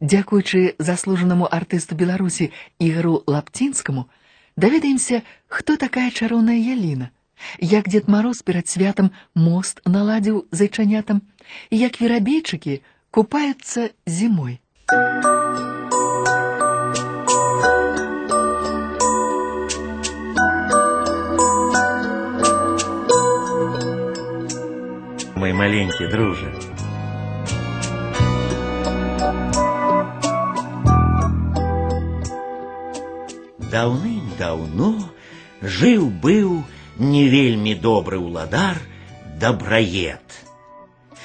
[0.00, 4.06] Дзякуючы заслужанаму артысту Беларусі Ігару Лапцінскаму,
[4.56, 7.10] даведаемся, хто такая чароўная Яліна,
[7.58, 11.22] як Дед Мароз перад святам мост наладзіў зайчанятам,
[11.70, 12.80] і як верабейчыкі
[13.10, 14.60] купаюцца зімой.
[25.36, 26.68] Мой маленький друже.
[33.71, 34.91] Даўным-даўно
[35.61, 36.63] жыў-быў
[36.99, 38.79] не вельмі добры ўладар
[39.39, 40.23] дабраед.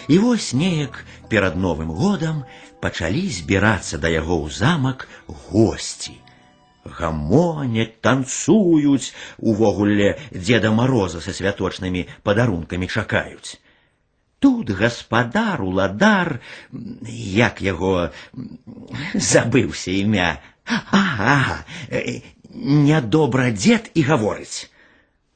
[0.09, 2.45] І вось неяк перад новым годам
[2.80, 6.16] пачалі збірацца да яго ў замак госці.
[6.84, 13.61] Гамоняць, танцуюць, увогуле Деда Мороза са святочнымі падарункамі чакаюць.
[14.41, 16.41] Тут гаспадар, уладар,
[16.73, 18.09] як яго
[19.12, 20.41] забыўся імя.
[20.65, 21.65] Ага,
[22.55, 24.70] нядобра дзед і гаворыць.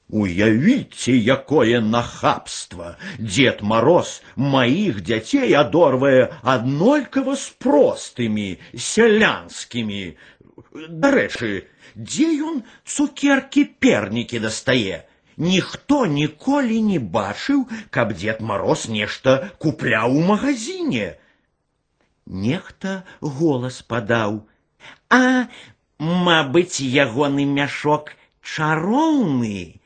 [0.08, 2.96] Уявіце, якое нахабства!
[3.18, 10.04] Дед Мороз моих дзяцей адорвае аднолькава з простымі сялянскімі.
[11.04, 11.64] Дарэчы,
[11.96, 15.02] дзе ён цукеркі пернікі дастае?
[15.36, 21.16] Ніхто ніколі не бачыў, каб Дед Мороз нешта купляў у магазине.
[22.26, 25.48] Нехта голас падаў: « А,
[25.98, 29.80] мабыць, ягоны мяшок чароўны.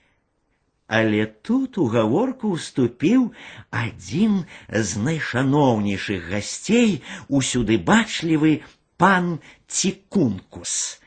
[0.89, 3.25] Але тут у гаворку ўступіў
[3.71, 8.53] адзін з найшаноўнейшых гасцей усюды бачлівы
[8.97, 11.01] пан Цікункус.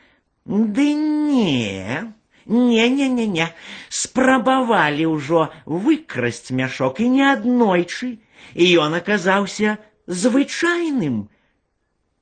[0.46, 2.06] Ды не,
[2.46, 3.48] не, не, не, не,
[3.88, 8.22] спрабавалі ўжо выкрасць мяшок і не аднойчы,
[8.54, 11.26] і ён аказаўся звычайным.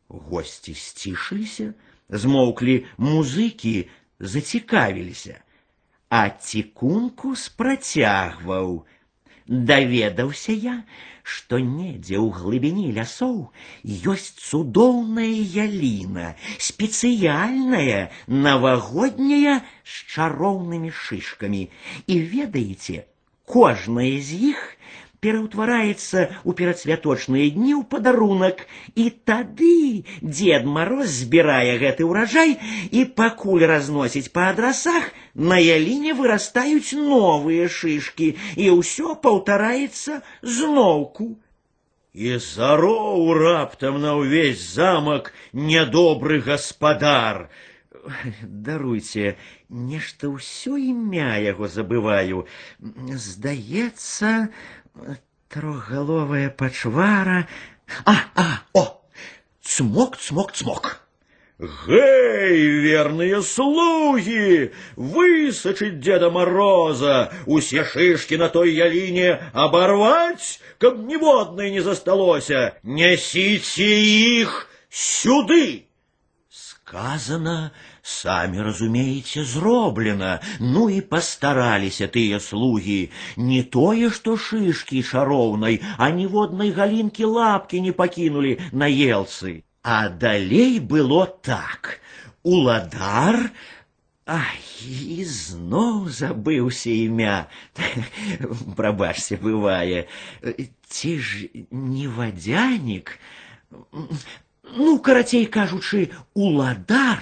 [0.09, 1.73] Госці сцішыліся,
[2.09, 3.77] змоўклі музыкі,
[4.21, 5.41] зацікавіліся
[6.11, 8.83] а цікункус працягваў.
[9.47, 10.75] Даведаўся я,
[11.23, 13.37] што недзе ў глыбіні лясоў
[14.13, 19.55] ёсць цудоўная яліна, спецыяльная, навагодняя
[19.87, 21.63] з чароўнымі шышкамі.
[22.11, 23.07] І ведаеце,
[23.47, 24.61] кожная з іх
[25.25, 28.65] пераўтвараецца ў перадсвяточныя дні ў падарунак,
[28.97, 32.57] і тады Дед Мароз збірае гэты ўраджай
[32.91, 41.37] і пакуль разносіць па адрасах, на яліне вырастаюць новыя шышкі, і ўсё паўтараецца зноўку.
[42.13, 47.47] І зароў раптам на ўвесь замак нядобры гаспадар.
[48.43, 49.37] Даруйце,
[49.69, 52.49] нешта ўсё імя яго забываю.
[52.81, 54.51] Здаецца,
[55.50, 57.48] трохгаловая пачвара.
[58.06, 59.02] А, а, о!
[59.62, 61.06] Цмок, цмок, цмок.
[61.58, 64.74] Гэй, верные слуги!
[64.98, 72.78] Высочить Деда Мороза, усе шишки на той ялине оборвать, каб ніводной не засталося.
[72.84, 75.88] Несите их сюды!
[76.50, 77.72] Сказано
[78.05, 86.73] Самі разумееце, зроблена, ну і пастараліся тыя слугі, не тое, што шышкі шароўнай, а ніводнай
[86.73, 89.63] галінкі лапкі не пакінулі на елцы.
[89.83, 92.01] А далей было так.
[92.43, 93.51] Уладар
[94.31, 97.51] Ай, і зноў забыўся імя.
[98.79, 100.07] Прабачце, бывае.
[100.87, 103.11] Ці ж не вадзянік?
[104.77, 107.19] Ну, карацей кажучы, уладар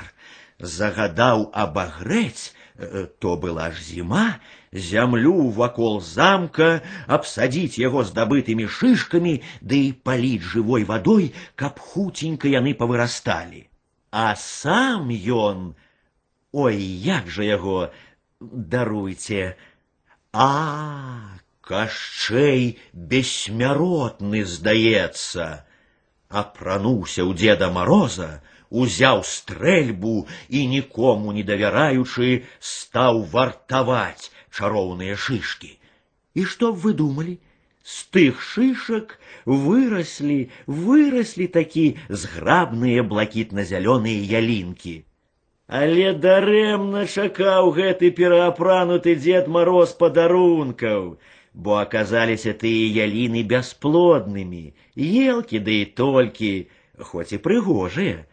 [0.58, 4.40] загадаў абагрэць, э, то была ж зіма,
[4.72, 12.74] зямлю вакол замка, абсадзіць яго здабытымі шышкамі, ды і паліць жывой вадой, каб хуценька яны
[12.74, 13.68] павырасталі.
[14.10, 15.74] А сам ён,
[16.52, 17.90] ой, як жа яго,
[18.40, 19.56] даруйце,
[20.32, 25.64] а, кашчэй бессмяротны, здаецца,
[26.28, 28.42] апрануўся ў деда Мороза,
[28.72, 35.72] узяў стрэльбу і нікому не давяраючы стаў вартаваць чароўныя шышкі.
[36.34, 37.38] І што б вы думалі?
[37.88, 39.16] З тых шышак
[39.48, 44.96] выраслі, выраслі такі зграбныя блакітна-зялёныя ялінкі.
[45.68, 51.16] Але дарэмна чакаў гэты пераапрануты дзед мароз падарункаў,
[51.52, 54.62] бо аказаліся тыя яліны бясплоднымі,
[54.96, 56.52] елкі ды і толькі,
[57.10, 58.24] хоць і прыгожыя,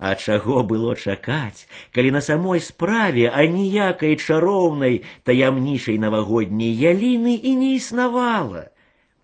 [0.00, 1.66] а чаго было чакаць,
[1.96, 8.68] калі на самой справе аніякай чароўнай таямнічай навагодняй яліны і не існавала.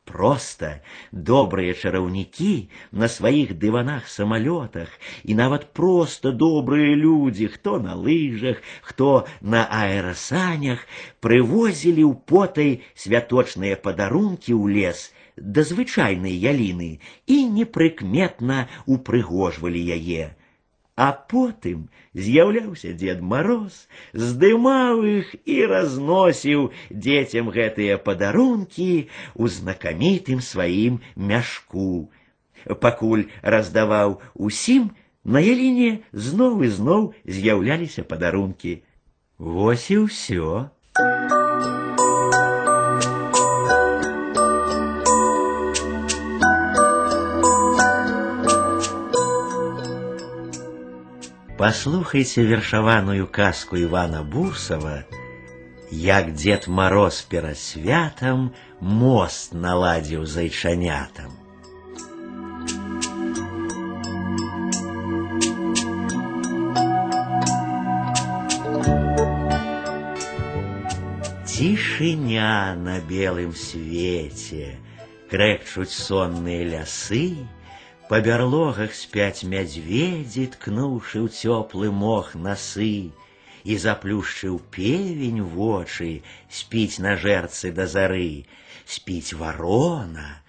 [0.09, 0.71] Проста
[1.13, 2.55] добрыя чараўнікі
[3.03, 10.83] на сваіх дыванах-самалётах і нават проста добрыя людзі, хто на лыжах, хто на аэрасанях,
[11.21, 16.93] прывозілі ў потай святочныя падарункі ў лес да звычайнай яліны
[17.27, 20.33] і непрыкметна упрыгожвалі яе.
[20.97, 31.01] А потым з'яўляўся дзед Мароз, здымаў іх і разносіў дзецям гэтыя падарункі ў знакамітым сваім
[31.17, 32.13] мяшку.
[32.85, 34.93] Пакуль раздаваў усім,
[35.25, 38.83] на яліне зноў і зноў з'яўляліся падарункі.
[39.39, 40.69] Вось і ўсё.
[51.58, 55.06] Послухайте вершаваную казку Ивана Бурсова,
[55.92, 61.34] як Дед Мороз перад святам мост наладзіў зайчанятам.
[71.50, 74.78] Тишиня на белым свете,
[75.28, 77.50] крекчуть сонные лясы,
[78.13, 83.09] по берлогах спять мядзведзі, ткнуўшы ў цёплы мох насы,
[83.65, 86.21] і заплюшчыў певень вочы,
[86.53, 88.45] спіць на жэрцы да зары,
[88.85, 90.43] спіць варона,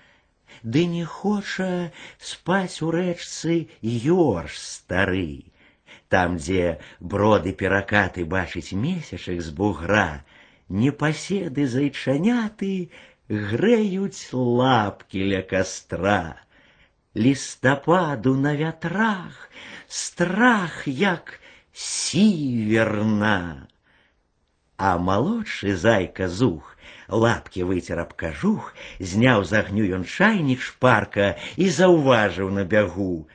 [0.64, 5.48] ды не хоча спаць у рэчцы ёрш стары.
[6.12, 10.26] Там, дзе броды перакаты бачыць месячак з бугра,
[10.68, 12.90] непаседы зайчаняты
[13.30, 16.44] грэюць лапкі ля кастра
[17.16, 19.50] листопаду на вятрах,
[19.88, 21.40] страх, як
[21.74, 23.68] сіверна.
[24.78, 26.78] А молодший зайка зух,
[27.08, 33.30] лапки выцер аб кажух, зняў з агню ён чайнік шпарка і заўважыў на бягу.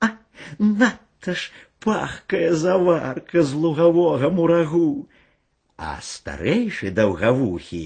[0.00, 0.16] А
[0.58, 5.06] надта ж пахкая заварка з лугавога мурагу.
[5.78, 7.82] А старэйшы даўгавухі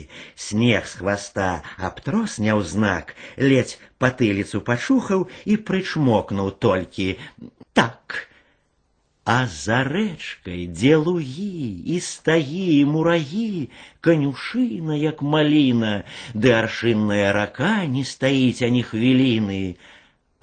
[0.46, 1.48] снег з хваста
[1.88, 7.06] абтрос няўзнак, ледзь патыліцу пачухаў і прычмокнуў толькі
[7.72, 8.28] так.
[9.24, 13.68] А за рэчкай, дзе лугі і стагі і мурагі,
[14.00, 15.92] канюшына, як маліна,
[16.32, 19.76] ды аршынная рака не стаіць ані хвіліны,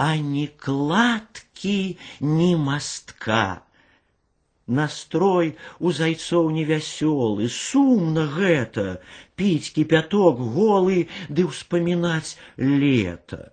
[0.09, 3.65] ані кладкі, ні мастка
[4.69, 9.01] настрой у зайцоў невясёлы, сумна гэта,
[9.37, 13.51] піць кіпяток голы ды ўспамінаць лета.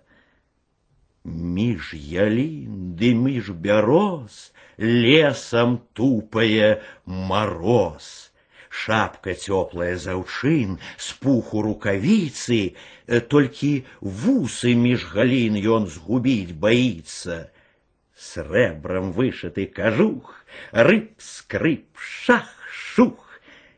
[1.23, 8.29] Між ялін ды між бяроз лесам тупае мороз.
[8.73, 12.73] Шапка цёплая заўчын, з пуху рукавіцы,
[13.29, 17.53] толькі вусы між галін ён згубіць баіцца.
[18.17, 20.33] Срэбрам вышыты кажух,
[20.71, 23.23] рыб скрып, шах, шух,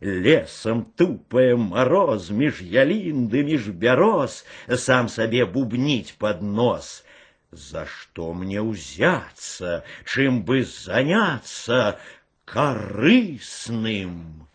[0.01, 7.03] Лесом тупая мороз, меж ялін ды між бяроз, сам сабе бубніць под нос.
[7.51, 11.97] За что мне узяться, чем бы заняться
[12.45, 14.47] корыстным?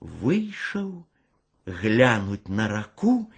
[0.00, 1.06] Вышел
[1.64, 3.30] глянуть на раку,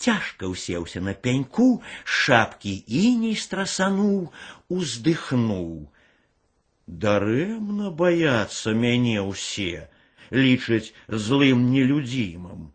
[0.00, 4.32] тяжко усеўся на пяньку, шапки іней страсануў,
[4.68, 5.88] уздыхнуў.
[6.86, 9.88] Дарэмна баяцца мяне ўсе,
[10.32, 12.70] лічаць злым нелюдзімым.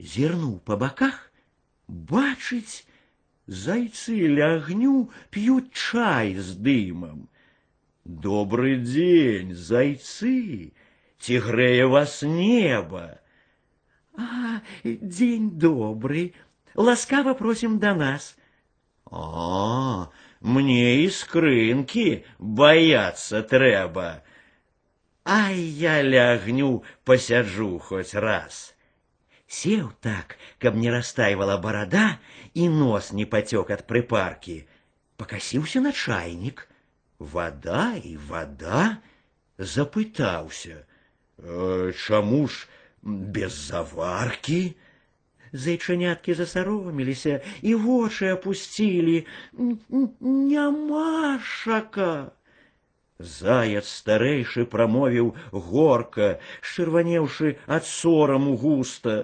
[0.00, 1.18] Зірнуў па баках,
[1.86, 2.86] бачыць,
[3.46, 7.28] зайцы ля агню п'юць чай з дымам.
[8.04, 10.72] Добрый дзень, зайцы,
[11.20, 13.20] ці грэе вас неба.
[14.16, 16.34] А, дзень добрый,
[16.74, 18.36] ласкава просім да нас.
[19.10, 20.08] А,
[20.40, 24.22] мне і скрынкі баяцца трэба.
[25.24, 28.74] Ай я лягню пасяджу хоць раз.
[29.50, 32.18] Сеў так, каб не растайвала барада
[32.54, 34.64] і нос не пацёк ад прыпаркі.
[35.16, 36.66] Пакасіўся на чайнік.
[37.18, 39.02] Вада і вада
[39.58, 40.86] запытаўся:
[41.36, 42.68] «Э, чаму ж
[43.04, 44.74] без заваркі?
[45.52, 49.26] Зайчаняткі засароміліся і вочы апусцілі.
[50.20, 52.12] Нямашака.
[53.20, 56.28] Заяц старэйшы прамовіў горка,
[56.64, 59.16] шчырванеўшы ад сораму густа.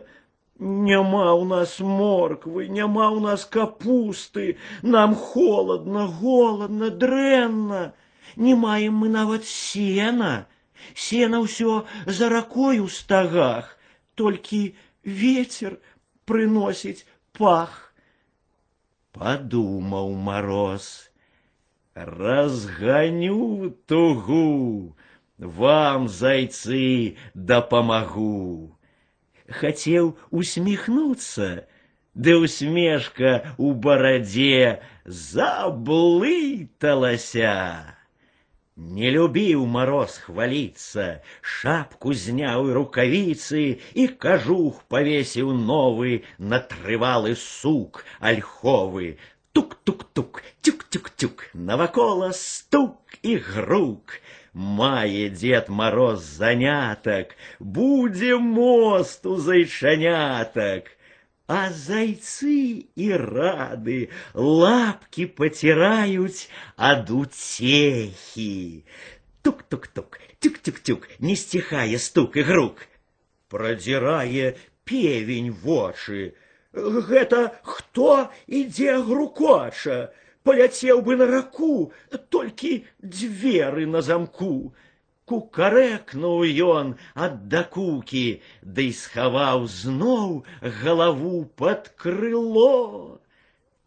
[0.59, 7.95] Няма ў нас морквы, няма ў нас капусты, нам холодна, голодна, дрэнна.
[8.37, 10.47] Не маем мы нават сена.
[10.95, 13.79] Сена ўсё за ракой у стагах,
[14.15, 15.79] толькі ветер
[16.25, 17.95] прыносіць пах.
[19.13, 21.11] Подумал мороз,
[21.95, 24.97] разгоню тугу,
[25.39, 28.77] вам, зайцы, дапамагу.
[29.49, 31.67] Хотел усмехнуться,
[32.15, 36.67] да усмешка у бороде заблыталася.
[38.81, 41.05] Не любіў мороз хвалиться,
[41.41, 43.63] шапку зняў і рукавіцы
[44.03, 49.17] і кажух павесіў новы на трывалы сук альховы.
[49.57, 54.21] Тук-тук-тук, тюк-тюк-тюк, навакола стук і грук.
[54.53, 60.93] Мае дед мороз занятак, будзе мост у зайчанятак.
[61.51, 68.85] А зайцы і рады лапки потирают ад уцехі.
[69.43, 72.89] Тук-тук-тук, тюк-тюк-тюк, не стихая стук і грук.
[73.49, 76.35] Продзірае певень вочы.
[76.75, 80.11] Гэта хто ідзе грукоча?
[80.43, 81.93] Поляцеў бы на раку,
[82.31, 84.75] толькі дзверы на замку
[85.31, 86.91] кукарэкнуў ён
[87.27, 88.25] ад дакукі,
[88.63, 90.45] ды да схаваў зноў
[90.83, 93.19] галаву под крыло.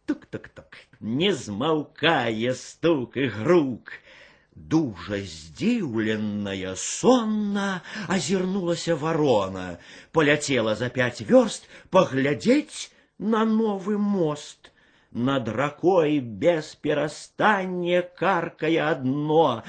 [0.06, 3.92] Тук-тук-тук, не змаўкае стук і грук.
[4.54, 7.68] Дужа здзіўленая сонна
[8.16, 9.78] азірнулася варона,
[10.12, 14.70] поляцела за пять верст паглядзець на новы мост
[15.14, 19.62] над ракой без перастання каркая одно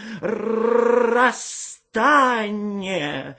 [1.11, 3.35] расстане.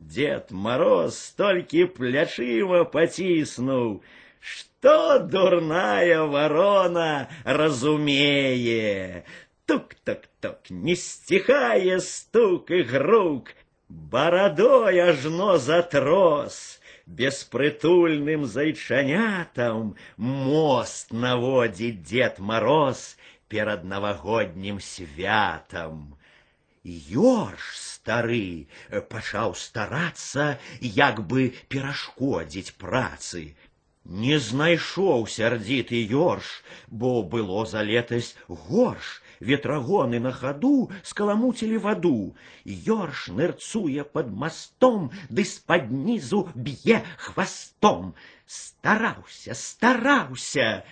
[0.00, 4.02] Дед Мороз столькі плячыма паціснуў,
[4.38, 9.24] что дурная ворона разумее.
[9.66, 13.54] Тук-тук-тук, не стихая стук и грук,
[13.88, 23.16] бородой ажно затрос— беспрытульным зайчанятам мост наводзіць Дед Мороз
[23.48, 26.14] перад навагоднім святам.
[26.84, 28.68] Ёрш стары
[29.12, 33.42] пачаў старацца, як бы перашкодзіць працы.
[34.08, 36.52] Не знайшоў сярдзіты ёрш,
[36.88, 42.36] бо было за летась горш, ветрагоны на ходу скаламуцілі ваду.
[42.64, 48.14] Ёрш нырцуе под мостом, ды з-пад нізу б'е хвастом.
[48.46, 50.84] Стараўся, стараўся.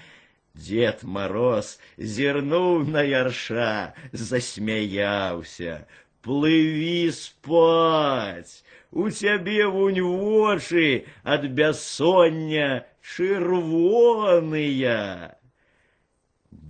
[0.56, 5.84] Дед Мороз зірнуў на ярша, засмяяўся.
[6.26, 14.96] Плыві спаць, у цябе вунь вочы ад бяссоння чырвоныя.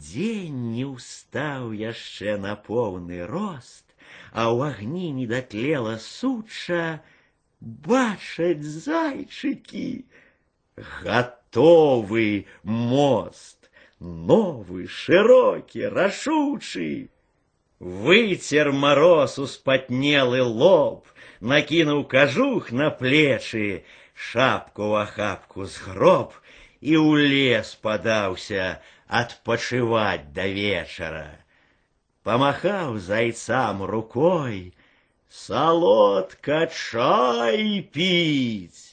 [0.01, 3.85] Дзень не ўстаў яшчэ на поўны рост,
[4.33, 7.01] а ў агні не датлела суча,
[7.61, 10.05] бачаць зайчыкі,
[10.77, 17.11] гатовы мост, новы, шырокі, рашучы.
[17.79, 21.05] Выцер мороз успатнелы лоб,
[21.41, 26.33] накінуў кажух на плечы, шапку в охапку згроб
[26.81, 28.81] і ў лес падаўся,
[29.12, 31.28] отпочивать до вечера.
[32.24, 34.74] Помахав зайцам рукой,
[35.30, 38.91] солодко чай пить.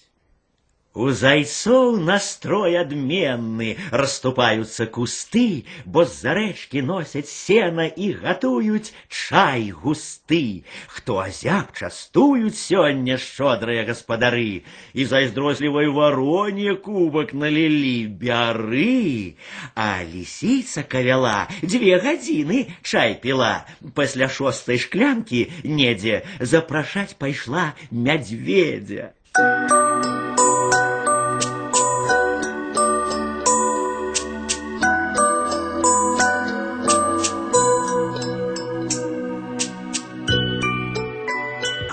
[0.97, 10.61] У зайцоў настрой адменны, расступаюцца кусты, бо з-за рэчкі носяць сена і гатуюць чай густы.
[10.85, 14.61] Хто азяб частуюць сёння шчодрыя гаспадары,
[14.93, 19.33] і зайздрозлівай вароне кубак налілі бяры.
[19.73, 23.65] А лісіца кавяла дзве гадзіны чай піла.
[23.97, 29.09] Пасля шостай шклянкі недзе запрашаць пайшла мядзведзя.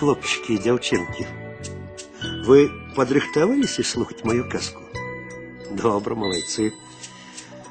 [0.05, 1.27] хлопчики и девчонки,
[2.45, 4.83] вы подрыхтоваліся слухаць мою казку?
[5.71, 6.73] Добра, малайцы.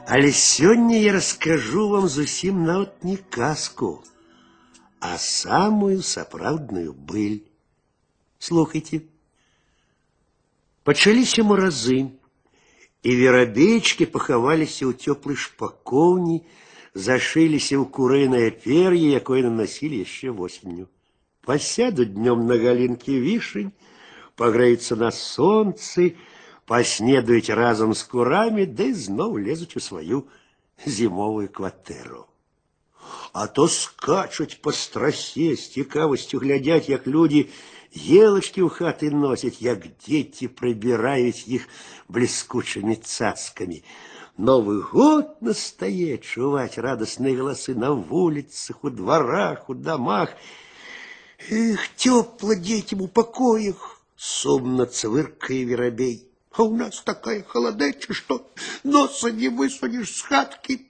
[0.08, 4.04] Але сёння я расскажу вам зусім нават не казку,
[5.00, 7.46] а самую сапраўдную быль.
[8.40, 9.02] Слухайте.
[10.84, 12.10] Пачаліся маразы,
[13.04, 16.42] і верабейчкі пахаваліся ў цёплай шпакоўні,
[16.94, 20.90] зашыліся ў курынае пер'е, якое наносілі яшчэ восенню
[21.44, 23.72] посядут днем на галинке вишень,
[24.36, 26.12] погреются на солнце,
[26.66, 30.28] поснедують разом з курами, да й знов лезуть у свою
[30.86, 32.26] зимовую кватэру.
[33.34, 37.50] А то скачуть по страсе, з цікавасцю глядять, як люди
[37.96, 41.66] елочки ў хаты носяць, як дзеці прыбіраюць іх
[42.08, 43.82] бліскучымі цацкамі.
[44.38, 50.30] Новый год настает, чувать радостные голосы на улицах, у дворах, у домах.
[51.50, 56.28] Эх, тепло детям у покоях, сумно цвыркая воробей.
[56.52, 58.46] А у нас такая холодеча, что
[58.84, 60.88] носа не высунешь с хатки.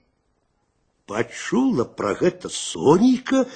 [1.05, 3.47] Почула про гэта Сонейка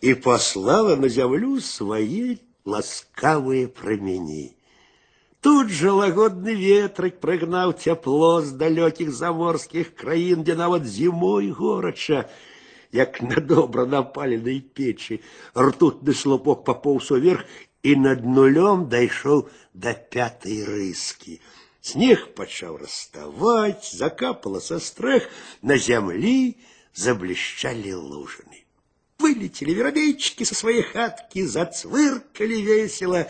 [0.00, 4.56] и послала на землю свои ласкавые промени.
[5.40, 12.26] Тут же лагодный ветрык прыгнаў цяпло з далёкіх заморскіх краін, дзе нават зімой горача,
[12.92, 15.20] як на добра напаленай печи.
[15.54, 17.44] Ртутны слупок папоўз уверх
[17.82, 21.40] і над нулём дайшоў да пятай рыскі.
[21.80, 25.28] Снег пачаў раставаць, закапала са стрэх,
[25.62, 26.56] на зямлі
[26.94, 28.64] заблішчалі лужыны.
[29.18, 33.28] Вылетели верабейчики со своей хатки, зацвыркали весело.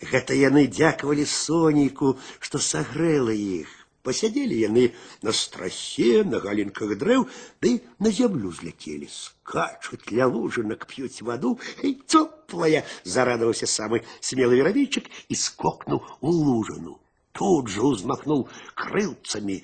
[0.00, 3.70] Гэта яны дзякавалі сонейку, што сагрэла іх.
[4.04, 4.82] Пасядзелі яны
[5.24, 7.22] на страсе, на галінках дрэў,
[7.64, 7.70] ды
[8.04, 12.84] на зямлю зляцелі, скачуць ля лужынак, п'юць ваду, і цёплая,
[13.14, 16.98] зарадаваўся самы смелы веравейчык і скокнуў у лужыну.
[17.32, 18.44] Тут жа ўзмахнуў
[18.76, 19.56] крылцамі,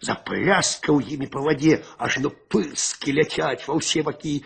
[0.00, 4.38] запляскаў імі па вадзе, аж на пыскі ляцяць ва ўсе бакі.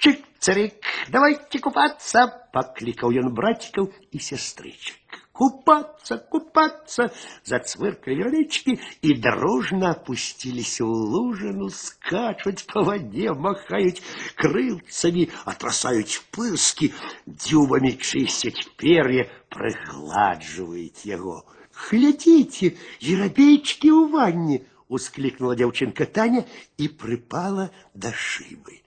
[0.00, 0.80] Чик, царик,
[1.12, 2.24] давайте купаться,
[2.56, 5.07] покликал он братиков и сестричек.
[5.39, 7.13] Купаться, купаться,
[7.45, 14.01] зацвыркали речки и дружно опустились в лужину, скачут по воде, махают
[14.35, 16.93] крылцами, отрасают пыски,
[17.25, 21.45] дюбами чистят перья, пригладживают его.
[21.89, 28.81] Глядите, еробейчики у ванне, ускликнула девчонка Таня и припала до шибы.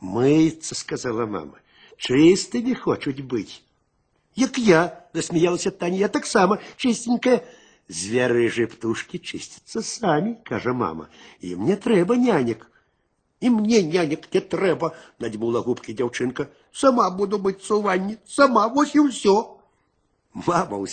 [0.00, 1.60] Мыться, сказала мама.
[1.96, 3.62] Чистыми хочуть быть.
[4.34, 7.44] Як я, засмеялась Таня, я так само чистенькая.
[7.88, 11.08] Звярыжы птушки чистятся сами, кажа мама.
[11.40, 12.70] И мне трэба нянек.
[13.40, 16.48] И мне нянек не трэба, надьмула губки девчонка.
[16.72, 19.58] Сама буду мыться у ванне, сама, вось и все.
[20.32, 20.86] Мама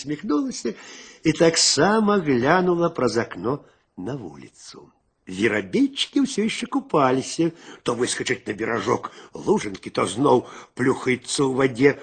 [1.23, 4.91] и так само глянула праз окно на улицу.
[5.25, 7.39] Верабейчики все еще купались,
[7.83, 11.99] то выскочить на бережок лужинки, то зноў плюхается в воде,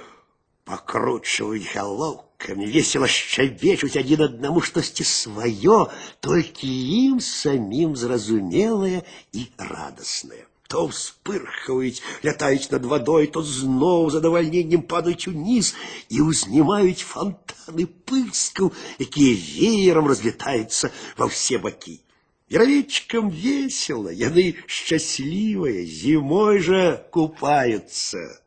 [0.65, 5.87] покручивают головками, весело щебечуть один одному штосьці свое,
[6.19, 10.45] только им самим зразумелое и радостное.
[10.67, 15.75] То вспырхивают, летают над водой, то зноў задовольнением падают вниз
[16.07, 21.99] и узнімаюць фонтаны пыскаў, якія веером разлетаются во все боки.
[22.47, 28.41] Яровечкам весело, яны счастливые, зимой же купаются.